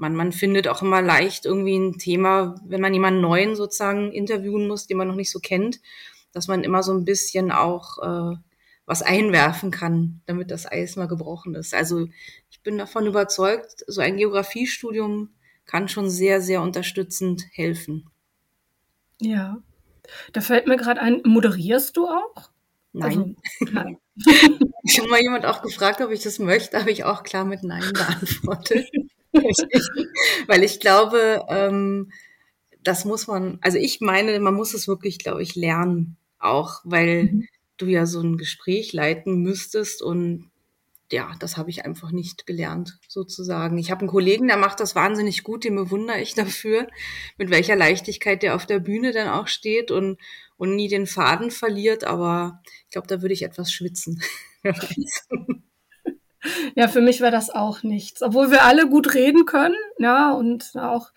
[0.00, 4.66] man, man findet auch immer leicht irgendwie ein Thema, wenn man jemanden neuen sozusagen interviewen
[4.66, 5.80] muss, den man noch nicht so kennt,
[6.32, 8.36] dass man immer so ein bisschen auch äh,
[8.86, 11.74] was einwerfen kann, damit das Eis mal gebrochen ist.
[11.74, 12.08] Also
[12.50, 15.34] ich bin davon überzeugt, so ein Geografiestudium
[15.66, 18.08] kann schon sehr, sehr unterstützend helfen.
[19.20, 19.62] Ja.
[20.32, 22.50] Da fällt mir gerade ein, moderierst du auch?
[22.92, 23.36] Nein.
[23.60, 23.98] Also, nein.
[24.86, 27.84] Schon mal jemand auch gefragt, ob ich das möchte, habe ich auch klar mit Nein
[27.92, 28.88] beantwortet.
[30.46, 32.10] Weil ich glaube, ähm,
[32.82, 36.16] das muss man, also ich meine, man muss es wirklich, glaube ich, lernen.
[36.38, 37.48] Auch weil mhm.
[37.76, 40.50] du ja so ein Gespräch leiten müsstest und
[41.12, 43.78] ja, das habe ich einfach nicht gelernt, sozusagen.
[43.78, 46.86] Ich habe einen Kollegen, der macht das wahnsinnig gut, den bewundere ich dafür,
[47.36, 50.18] mit welcher Leichtigkeit der auf der Bühne dann auch steht und,
[50.56, 54.22] und nie den Faden verliert, aber ich glaube, da würde ich etwas schwitzen.
[56.74, 58.22] Ja, für mich war das auch nichts.
[58.22, 61.10] Obwohl wir alle gut reden können, ja, und auch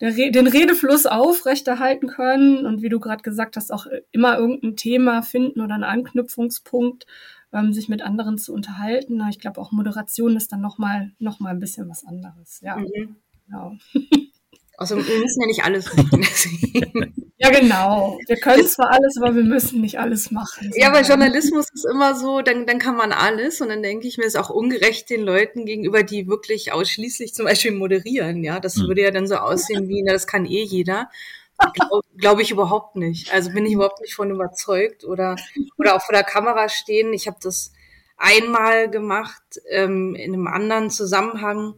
[0.00, 5.22] Re den Redefluss aufrechterhalten können und wie du gerade gesagt hast, auch immer irgendein Thema
[5.22, 7.06] finden oder einen Anknüpfungspunkt,
[7.52, 9.22] ähm, sich mit anderen zu unterhalten.
[9.30, 12.60] Ich glaube, auch Moderation ist dann nochmal noch mal ein bisschen was anderes.
[12.60, 13.16] Ja, mhm.
[13.46, 13.76] genau.
[14.78, 16.26] Also wir müssen ja nicht alles machen.
[17.38, 18.18] ja, genau.
[18.26, 20.70] Wir können zwar alles, aber wir müssen nicht alles machen.
[20.74, 24.18] Ja, weil Journalismus ist immer so, dann, dann kann man alles und dann denke ich
[24.18, 28.44] mir, ist auch ungerecht den Leuten gegenüber, die wirklich ausschließlich zum Beispiel moderieren.
[28.44, 28.88] Ja, das hm.
[28.88, 31.08] würde ja dann so aussehen wie, na, das kann eh jeder.
[31.72, 33.32] Glaube glaub ich überhaupt nicht.
[33.32, 35.36] Also bin ich überhaupt nicht von überzeugt oder,
[35.78, 37.14] oder auch vor der Kamera stehen.
[37.14, 37.72] Ich habe das
[38.18, 41.74] einmal gemacht ähm, in einem anderen Zusammenhang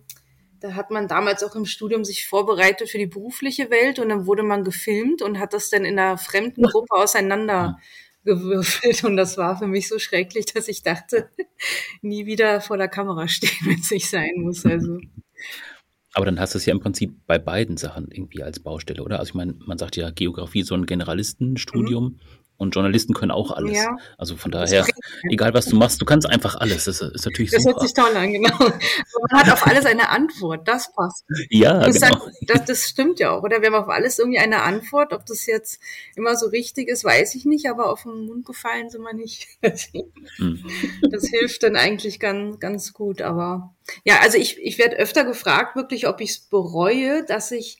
[0.61, 4.27] da hat man damals auch im Studium sich vorbereitet für die berufliche Welt und dann
[4.27, 9.05] wurde man gefilmt und hat das dann in einer fremden Gruppe auseinandergewürfelt.
[9.05, 11.31] Und das war für mich so schrecklich, dass ich dachte,
[12.03, 14.67] nie wieder vor der Kamera stehen, wenn es nicht sein muss.
[14.67, 14.99] Also.
[16.15, 19.21] Aber dann hast du es ja im Prinzip bei beiden Sachen irgendwie als Baustelle, oder?
[19.21, 22.05] Also ich meine, man sagt ja, Geografie ist so ein Generalistenstudium.
[22.05, 22.21] Mhm.
[22.59, 23.77] Und Journalisten können auch alles.
[23.77, 23.97] Ja.
[24.19, 24.85] Also von daher,
[25.31, 26.87] egal was du machst, du kannst einfach alles.
[26.87, 27.75] Das ist natürlich das super.
[27.75, 28.59] Das hört sich toll an, genau.
[28.59, 31.25] man hat auf alles eine Antwort, das passt.
[31.51, 32.19] Ja, das genau.
[32.19, 33.63] Sagt, das, das stimmt ja auch, oder?
[33.63, 35.13] Wir haben auf alles irgendwie eine Antwort.
[35.13, 35.81] Ob das jetzt
[36.17, 39.47] immer so richtig ist, weiß ich nicht, aber auf den Mund gefallen sind wir nicht.
[40.37, 40.65] Hm.
[41.11, 43.23] Das hilft dann eigentlich ganz, ganz gut.
[43.23, 47.79] Aber ja, also ich, ich werde öfter gefragt, wirklich, ob ich es bereue, dass ich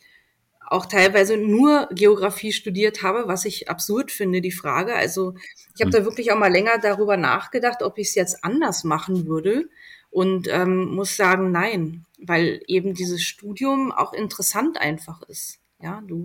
[0.71, 4.95] auch teilweise nur Geografie studiert habe, was ich absurd finde, die Frage.
[4.95, 5.35] Also
[5.75, 5.99] ich habe hm.
[5.99, 9.69] da wirklich auch mal länger darüber nachgedacht, ob ich es jetzt anders machen würde
[10.11, 15.59] und ähm, muss sagen, nein, weil eben dieses Studium auch interessant einfach ist.
[15.81, 16.25] Ja, du,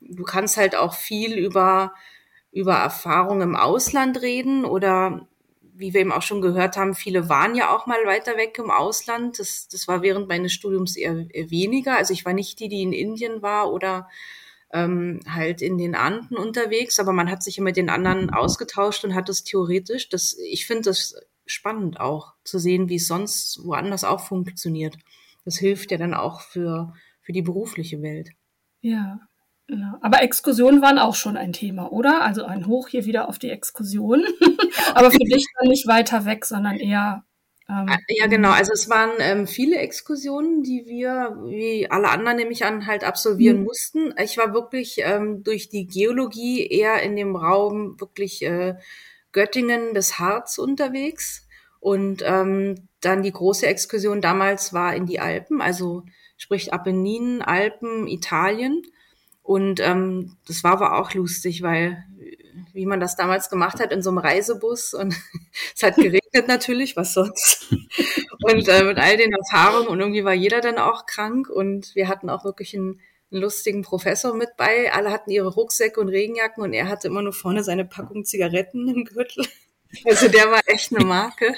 [0.00, 1.92] du kannst halt auch viel über
[2.52, 5.26] über Erfahrungen im Ausland reden oder
[5.82, 8.70] wie wir eben auch schon gehört haben, viele waren ja auch mal weiter weg im
[8.70, 9.40] Ausland.
[9.40, 11.98] Das, das war während meines Studiums eher, eher weniger.
[11.98, 14.08] Also ich war nicht die, die in Indien war oder
[14.72, 19.04] ähm, halt in den Anden unterwegs, aber man hat sich ja mit den anderen ausgetauscht
[19.04, 20.08] und hat es theoretisch.
[20.08, 21.16] Das, ich finde das
[21.46, 24.96] spannend auch zu sehen, wie es sonst woanders auch funktioniert.
[25.44, 28.30] Das hilft ja dann auch für, für die berufliche Welt.
[28.80, 29.18] Ja,
[29.72, 29.96] Genau.
[30.02, 32.20] Aber Exkursionen waren auch schon ein Thema, oder?
[32.20, 34.22] Also ein Hoch hier wieder auf die Exkursion.
[34.94, 37.24] Aber für dich dann nicht weiter weg, sondern eher.
[37.70, 38.50] Ähm, ah, ja, genau.
[38.50, 43.02] Also es waren ähm, viele Exkursionen, die wir, wie alle anderen nehme ich an, halt
[43.02, 43.64] absolvieren mhm.
[43.64, 44.14] mussten.
[44.22, 48.74] Ich war wirklich ähm, durch die Geologie eher in dem Raum wirklich äh,
[49.32, 51.46] Göttingen bis Harz unterwegs.
[51.80, 56.02] Und ähm, dann die große Exkursion damals war in die Alpen, also
[56.36, 58.82] sprich Apenninen, Alpen, Italien.
[59.42, 62.04] Und ähm, das war aber auch lustig, weil
[62.72, 65.14] wie man das damals gemacht hat in so einem Reisebus und
[65.76, 67.66] es hat geregnet natürlich, was sonst.
[68.44, 72.08] Und äh, mit all den Erfahrungen und irgendwie war jeder dann auch krank und wir
[72.08, 73.00] hatten auch wirklich einen,
[73.30, 74.92] einen lustigen Professor mit bei.
[74.92, 78.88] Alle hatten ihre Rucksäcke und Regenjacken und er hatte immer nur vorne seine Packung Zigaretten
[78.88, 79.46] im Gürtel.
[80.06, 81.54] Also der war echt eine Marke.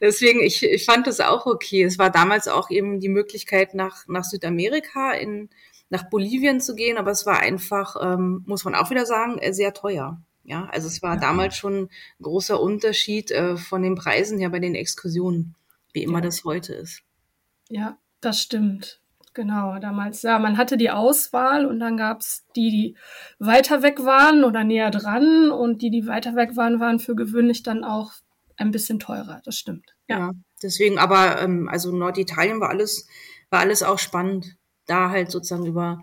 [0.00, 1.84] deswegen, ich, ich fand das auch okay.
[1.84, 5.48] Es war damals auch eben die Möglichkeit nach, nach Südamerika in
[5.88, 9.52] nach Bolivien zu gehen, aber es war einfach, ähm, muss man auch wieder sagen, äh,
[9.52, 10.20] sehr teuer.
[10.44, 11.20] Ja, also es war ja.
[11.20, 15.56] damals schon ein großer Unterschied äh, von den Preisen her bei den Exkursionen,
[15.92, 16.24] wie immer ja.
[16.24, 17.02] das heute ist.
[17.68, 19.00] Ja, das stimmt.
[19.34, 22.96] Genau, damals, ja, man hatte die Auswahl und dann gab es die, die
[23.38, 27.62] weiter weg waren oder näher dran und die, die weiter weg waren, waren für gewöhnlich
[27.62, 28.12] dann auch
[28.56, 29.42] ein bisschen teurer.
[29.44, 29.94] Das stimmt.
[30.08, 30.30] Ja, ja
[30.62, 33.08] deswegen, aber ähm, also Norditalien war alles,
[33.50, 36.02] war alles auch spannend da halt sozusagen über,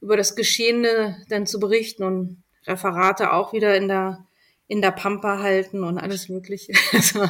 [0.00, 4.24] über das Geschehene dann zu berichten und Referate auch wieder in der,
[4.68, 6.72] in der Pampa halten und alles Mögliche.
[6.92, 7.22] Also,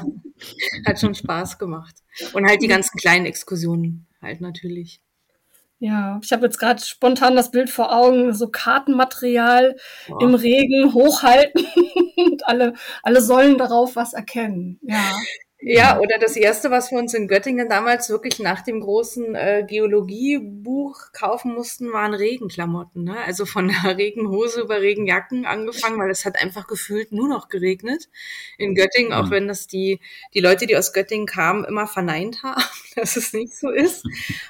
[0.87, 1.95] hat schon Spaß gemacht.
[2.33, 5.01] Und halt die ganzen kleinen Exkursionen halt natürlich.
[5.79, 9.77] Ja, ich habe jetzt gerade spontan das Bild vor Augen, so Kartenmaterial
[10.07, 10.23] Boah.
[10.23, 11.67] im Regen hochhalten
[12.17, 14.79] und alle, alle sollen darauf was erkennen.
[14.83, 15.17] Ja.
[15.65, 19.65] Ja, oder das erste, was wir uns in Göttingen damals wirklich nach dem großen äh,
[19.65, 23.05] Geologiebuch kaufen mussten, waren Regenklamotten.
[23.05, 23.17] Ne?
[23.25, 28.09] Also von der Regenhose über Regenjacken angefangen, weil es hat einfach gefühlt nur noch geregnet
[28.59, 29.31] in Göttingen, auch mhm.
[29.31, 30.01] wenn das die,
[30.35, 32.63] die Leute, die aus Göttingen kamen, immer verneint haben,
[32.97, 34.05] dass es nicht so ist.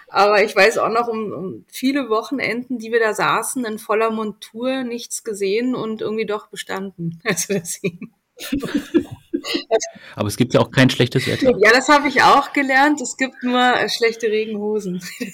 [0.09, 4.11] Aber ich weiß auch noch um, um viele Wochenenden, die wir da saßen, in voller
[4.11, 7.21] Montur, nichts gesehen und irgendwie doch bestanden.
[7.33, 8.13] Also deswegen.
[10.17, 11.53] Aber es gibt ja auch kein schlechtes Wetter.
[11.59, 13.01] Ja, das habe ich auch gelernt.
[13.01, 15.03] Es gibt nur äh, schlechte Regenhosen.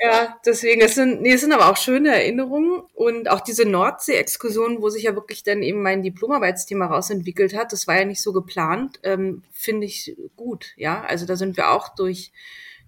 [0.00, 4.82] ja, deswegen, es sind, nee, es sind aber auch schöne Erinnerungen und auch diese Nordsee-Exkursion,
[4.82, 8.32] wo sich ja wirklich dann eben mein Diplomarbeitsthema rausentwickelt hat, das war ja nicht so
[8.32, 11.02] geplant, ähm, finde ich gut, ja.
[11.02, 12.32] Also da sind wir auch durch,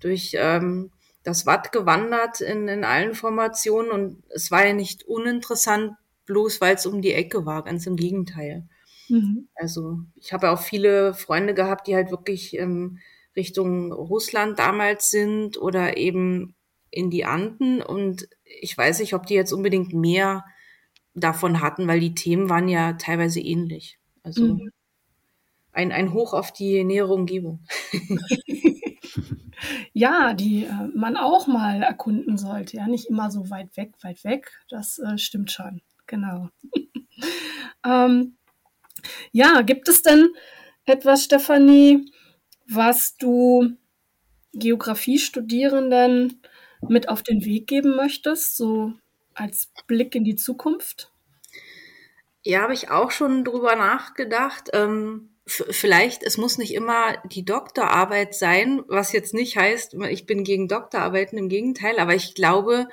[0.01, 0.90] durch ähm,
[1.22, 5.92] das Watt gewandert in, in allen Formationen und es war ja nicht uninteressant,
[6.27, 8.69] bloß weil es um die Ecke war, ganz im Gegenteil.
[9.09, 9.49] Mhm.
[9.55, 12.99] Also ich habe auch viele Freunde gehabt, die halt wirklich ähm,
[13.37, 16.55] Richtung Russland damals sind oder eben
[16.91, 20.45] in die Anden und ich weiß nicht, ob die jetzt unbedingt mehr
[21.15, 23.99] davon hatten, weil die Themen waren ja teilweise ähnlich.
[24.23, 24.71] Also mhm.
[25.73, 27.61] ein, ein Hoch auf die nähere Umgebung.
[29.93, 32.77] ja, die äh, man auch mal erkunden sollte.
[32.77, 34.53] Ja, nicht immer so weit weg, weit weg.
[34.69, 35.81] Das äh, stimmt schon
[36.12, 36.51] genau.
[37.87, 38.37] ähm,
[39.33, 40.29] ja, gibt es denn
[40.85, 42.12] etwas, Stefanie,
[42.68, 43.70] was du
[44.53, 46.42] Geografiestudierenden
[46.87, 48.92] mit auf den Weg geben möchtest, so
[49.35, 51.11] als Blick in die Zukunft?
[52.42, 54.68] Ja, habe ich auch schon drüber nachgedacht.
[54.75, 60.44] Ähm, vielleicht, es muss nicht immer die Doktorarbeit sein, was jetzt nicht heißt, ich bin
[60.44, 62.88] gegen Doktorarbeiten, im Gegenteil, aber ich glaube,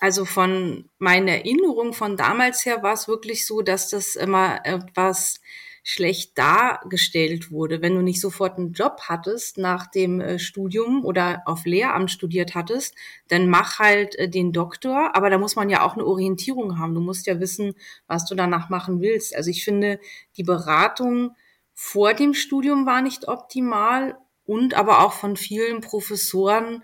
[0.00, 5.40] also von meiner Erinnerung von damals her war es wirklich so, dass das immer etwas
[5.86, 7.82] schlecht dargestellt wurde.
[7.82, 12.54] Wenn du nicht sofort einen Job hattest nach dem äh, Studium oder auf Lehramt studiert
[12.54, 12.94] hattest,
[13.28, 15.14] dann mach halt äh, den Doktor.
[15.14, 16.94] Aber da muss man ja auch eine Orientierung haben.
[16.94, 17.74] Du musst ja wissen,
[18.06, 19.36] was du danach machen willst.
[19.36, 20.00] Also ich finde,
[20.38, 21.36] die Beratung
[21.74, 26.82] vor dem Studium war nicht optimal und aber auch von vielen Professoren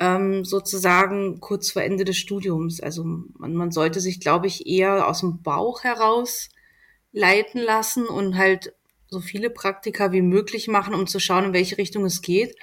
[0.00, 2.80] ähm, sozusagen kurz vor Ende des Studiums.
[2.80, 6.48] Also man, man sollte sich, glaube ich, eher aus dem Bauch heraus
[7.12, 8.74] leiten lassen und halt
[9.08, 12.56] so viele Praktika wie möglich machen, um zu schauen, in welche Richtung es geht.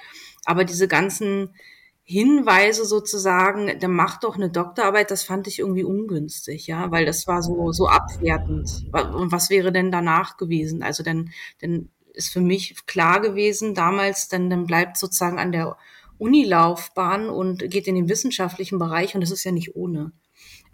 [0.44, 1.54] Aber diese ganzen
[2.02, 7.26] Hinweise sozusagen, dann mach doch eine Doktorarbeit, das fand ich irgendwie ungünstig, ja, weil das
[7.26, 8.86] war so, so abwertend.
[8.92, 10.82] Und was wäre denn danach gewesen?
[10.82, 15.76] Also dann, dann ist für mich klar gewesen damals, dann, dann bleibt sozusagen an der
[16.18, 20.12] Unilaufbahn und geht in den wissenschaftlichen Bereich und das ist ja nicht ohne.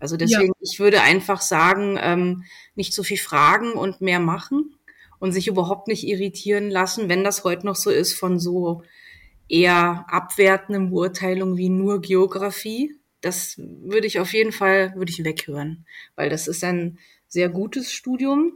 [0.01, 0.55] Also deswegen, ja.
[0.61, 4.77] ich würde einfach sagen, ähm, nicht so viel fragen und mehr machen
[5.19, 8.83] und sich überhaupt nicht irritieren lassen, wenn das heute noch so ist von so
[9.49, 12.95] eher abwertenden Beurteilungen wie nur Geografie.
[13.21, 17.93] Das würde ich auf jeden Fall, würde ich weghören, weil das ist ein sehr gutes
[17.93, 18.53] Studium.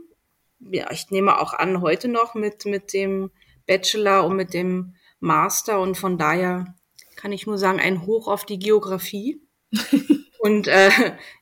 [0.60, 3.30] Ja, ich nehme auch an, heute noch mit, mit dem
[3.66, 6.74] Bachelor und mit dem Master und von daher
[7.18, 9.42] kann ich nur sagen, ein Hoch auf die Geografie.
[10.38, 10.90] und äh,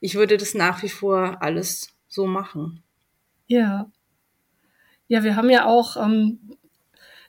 [0.00, 2.82] ich würde das nach wie vor alles so machen.
[3.46, 3.90] Ja.
[5.06, 6.56] Ja, wir haben ja auch ähm,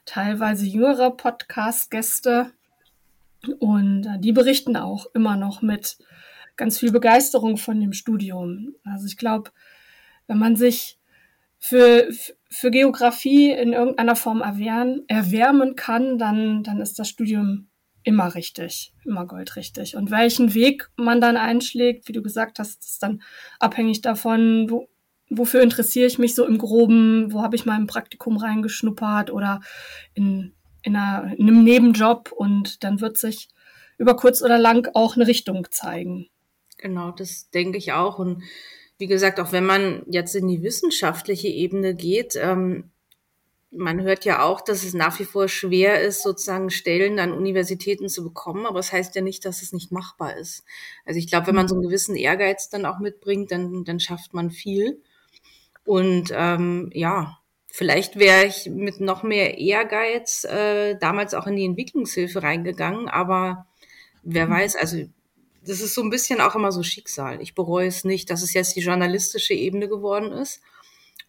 [0.06, 2.52] teilweise jüngere Podcast-Gäste
[3.58, 5.98] und äh, die berichten auch immer noch mit
[6.56, 8.74] ganz viel Begeisterung von dem Studium.
[8.82, 9.50] Also ich glaube,
[10.26, 10.98] wenn man sich
[11.58, 12.08] für,
[12.50, 17.67] für Geografie in irgendeiner Form erwärmen, erwärmen kann, dann, dann ist das Studium
[18.08, 19.94] immer richtig, immer goldrichtig.
[19.94, 23.20] Und welchen Weg man dann einschlägt, wie du gesagt hast, ist dann
[23.60, 24.88] abhängig davon, wo,
[25.28, 29.60] wofür interessiere ich mich so im Groben, wo habe ich im Praktikum reingeschnuppert oder
[30.14, 33.48] in, in, einer, in einem Nebenjob und dann wird sich
[33.98, 36.30] über kurz oder lang auch eine Richtung zeigen.
[36.78, 38.18] Genau, das denke ich auch.
[38.18, 38.42] Und
[38.96, 42.90] wie gesagt, auch wenn man jetzt in die wissenschaftliche Ebene geht, ähm,
[43.70, 48.08] man hört ja auch, dass es nach wie vor schwer ist, sozusagen Stellen an Universitäten
[48.08, 50.64] zu bekommen, aber es das heißt ja nicht, dass es nicht machbar ist.
[51.04, 54.32] Also ich glaube, wenn man so einen gewissen Ehrgeiz dann auch mitbringt, dann, dann schafft
[54.32, 55.02] man viel.
[55.84, 61.64] Und ähm, ja, vielleicht wäre ich mit noch mehr Ehrgeiz äh, damals auch in die
[61.64, 63.66] Entwicklungshilfe reingegangen, aber
[64.22, 64.50] wer mhm.
[64.50, 65.04] weiß, also
[65.66, 67.42] das ist so ein bisschen auch immer so Schicksal.
[67.42, 70.62] Ich bereue es nicht, dass es jetzt die journalistische Ebene geworden ist.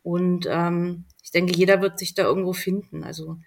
[0.01, 3.03] Und ähm, ich denke, jeder wird sich da irgendwo finden.
[3.03, 3.37] Also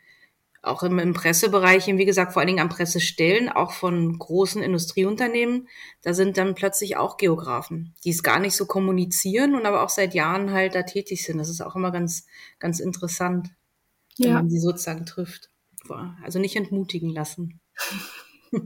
[0.62, 5.68] auch im, im Pressebereich, wie gesagt, vor allen Dingen an Pressestellen, auch von großen Industrieunternehmen,
[6.02, 9.88] da sind dann plötzlich auch Geografen, die es gar nicht so kommunizieren und aber auch
[9.88, 11.38] seit Jahren halt da tätig sind.
[11.38, 12.26] Das ist auch immer ganz,
[12.60, 13.48] ganz interessant,
[14.18, 14.34] wenn ja.
[14.34, 15.48] man sie sozusagen trifft.
[16.22, 17.60] Also nicht entmutigen lassen.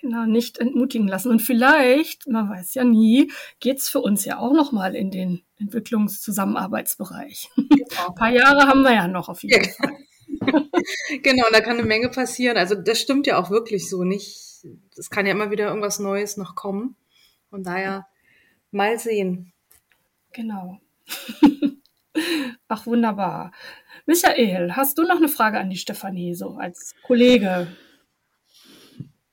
[0.00, 1.30] Genau, nicht entmutigen lassen.
[1.30, 7.50] Und vielleicht, man weiß ja nie, geht's für uns ja auch nochmal in den Entwicklungszusammenarbeitsbereich.
[7.56, 8.08] Genau.
[8.08, 9.96] Ein paar Jahre haben wir ja noch auf jeden Fall.
[11.22, 12.56] genau, da kann eine Menge passieren.
[12.56, 14.64] Also das stimmt ja auch wirklich so nicht.
[14.96, 16.96] Es kann ja immer wieder irgendwas Neues noch kommen.
[17.50, 18.06] Von daher
[18.70, 19.52] mal sehen.
[20.32, 20.78] Genau.
[22.68, 23.52] Ach, wunderbar.
[24.06, 27.68] Michael, hast du noch eine Frage an die Stefanie, so als Kollege?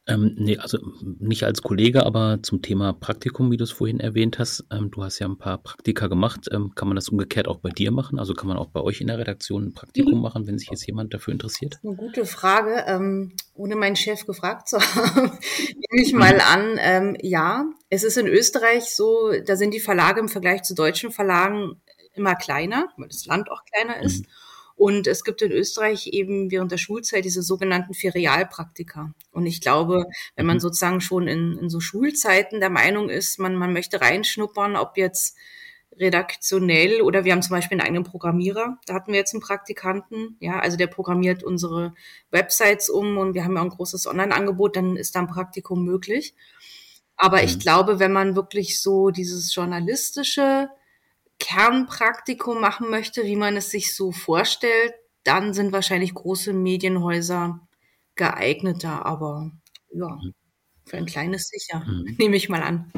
[0.08, 0.78] Ähm, nee, also
[1.20, 4.63] nicht als Kollege, aber zum Thema Praktikum, wie du es vorhin erwähnt hast.
[4.72, 6.48] Ähm, du hast ja ein paar Praktika gemacht.
[6.52, 8.17] Ähm, kann man das umgekehrt auch bei dir machen?
[8.17, 10.22] Also kann man auch bei euch in der Redaktion ein Praktikum mhm.
[10.22, 11.80] machen, wenn sich jetzt jemand dafür interessiert?
[11.84, 12.86] Eine gute Frage.
[12.88, 15.32] Ähm, ohne meinen Chef gefragt zu haben,
[15.91, 17.65] nehme ich mal an, ähm, ja.
[17.89, 21.82] Es ist in Österreich so, da sind die Verlage im Vergleich zu deutschen Verlagen
[22.13, 24.22] immer kleiner, weil das Land auch kleiner ist.
[24.22, 24.32] Mhm.
[24.78, 29.12] Und es gibt in Österreich eben während der Schulzeit diese sogenannten Ferialpraktika.
[29.32, 30.62] Und ich glaube, wenn man mhm.
[30.62, 35.36] sozusagen schon in, in so Schulzeiten der Meinung ist, man, man möchte reinschnuppern, ob jetzt
[36.00, 38.78] redaktionell oder wir haben zum Beispiel einen eigenen Programmierer.
[38.86, 41.96] Da hatten wir jetzt einen Praktikanten, ja, also der programmiert unsere
[42.30, 46.36] Websites um und wir haben ja ein großes Online-Angebot, dann ist da ein Praktikum möglich.
[47.16, 47.60] Aber ich mhm.
[47.62, 50.70] glaube, wenn man wirklich so dieses journalistische
[51.39, 57.67] Kernpraktikum machen möchte, wie man es sich so vorstellt, dann sind wahrscheinlich große Medienhäuser
[58.15, 59.06] geeigneter.
[59.06, 59.52] Aber
[59.93, 60.34] ja, mhm.
[60.86, 62.15] für ein kleines sicher, mhm.
[62.19, 62.91] nehme ich mal an.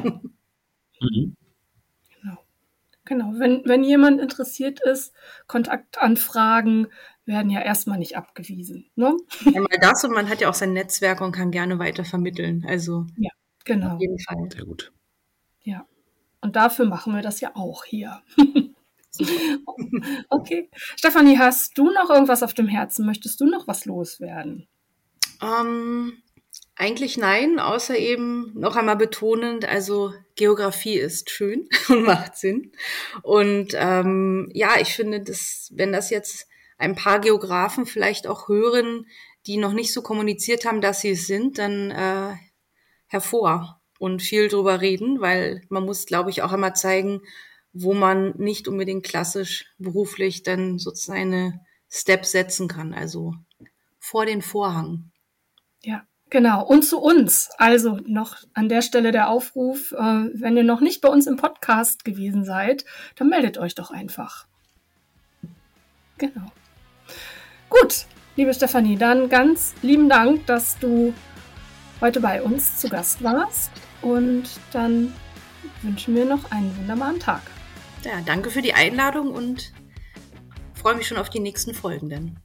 [1.00, 1.36] Mhm.
[2.22, 2.38] Genau.
[3.04, 3.32] Genau.
[3.38, 5.12] Wenn, wenn jemand interessiert ist,
[5.46, 6.88] Kontaktanfragen
[7.24, 8.90] werden ja erstmal nicht abgewiesen.
[8.96, 9.16] Ne?
[9.46, 12.64] Einmal das und man hat ja auch sein Netzwerk und kann gerne weiter vermitteln.
[12.66, 13.30] Also ja,
[13.64, 13.94] genau.
[13.94, 14.48] auf jeden Fall.
[14.50, 14.92] Sehr gut.
[15.62, 15.86] Ja.
[16.40, 18.22] Und dafür machen wir das ja auch hier.
[20.28, 20.70] okay.
[20.96, 23.06] Stefanie, hast du noch irgendwas auf dem Herzen?
[23.06, 24.68] Möchtest du noch was loswerden?
[25.42, 26.22] Ähm,
[26.76, 32.72] eigentlich nein, außer eben noch einmal betonend, also Geografie ist schön und macht Sinn.
[33.22, 39.06] Und ähm, ja, ich finde, dass, wenn das jetzt ein paar Geografen vielleicht auch hören,
[39.46, 42.34] die noch nicht so kommuniziert haben, dass sie es sind, dann äh,
[43.06, 47.20] hervor und viel drüber reden, weil man muss, glaube ich, auch einmal zeigen,
[47.74, 53.34] wo man nicht unbedingt klassisch beruflich dann sozusagen eine Step setzen kann, also
[53.98, 55.10] vor den Vorhang.
[55.82, 57.50] Ja, Genau, und zu uns.
[57.58, 61.36] Also noch an der Stelle der Aufruf, äh, wenn ihr noch nicht bei uns im
[61.36, 62.84] Podcast gewesen seid,
[63.16, 64.46] dann meldet euch doch einfach.
[66.18, 66.52] Genau.
[67.68, 71.12] Gut, liebe Stefanie, dann ganz lieben Dank, dass du
[72.00, 73.72] heute bei uns zu Gast warst.
[74.02, 75.12] Und dann
[75.82, 77.42] wünschen wir noch einen wunderbaren Tag.
[78.04, 79.72] Ja, danke für die Einladung und
[80.74, 82.38] freue mich schon auf die nächsten Folgen dann.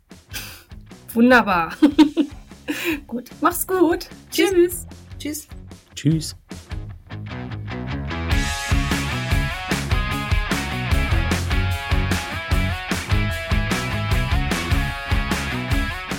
[1.13, 1.73] Wunderbar.
[3.07, 4.09] gut, mach's gut.
[4.31, 4.85] Tschüss.
[5.17, 5.47] Tschüss.
[5.95, 6.35] Tschüss.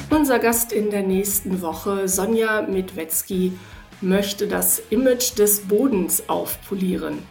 [0.08, 3.52] Unser Gast in der nächsten Woche, Sonja Mitwetzki,
[4.00, 7.22] möchte das Image des Bodens aufpolieren.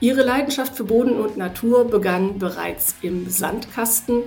[0.00, 4.24] Ihre Leidenschaft für Boden und Natur begann bereits im Sandkasten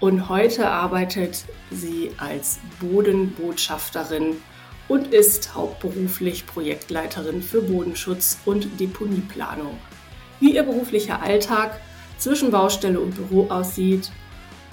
[0.00, 4.36] und heute arbeitet sie als Bodenbotschafterin
[4.86, 9.76] und ist hauptberuflich Projektleiterin für Bodenschutz und Deponieplanung.
[10.40, 11.80] Wie ihr beruflicher Alltag
[12.16, 14.10] zwischen Baustelle und Büro aussieht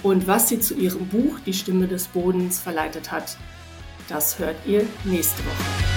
[0.02, 3.36] und was sie zu ihrem Buch Die Stimme des Bodens verleitet hat,
[4.08, 5.95] das hört ihr nächste Woche.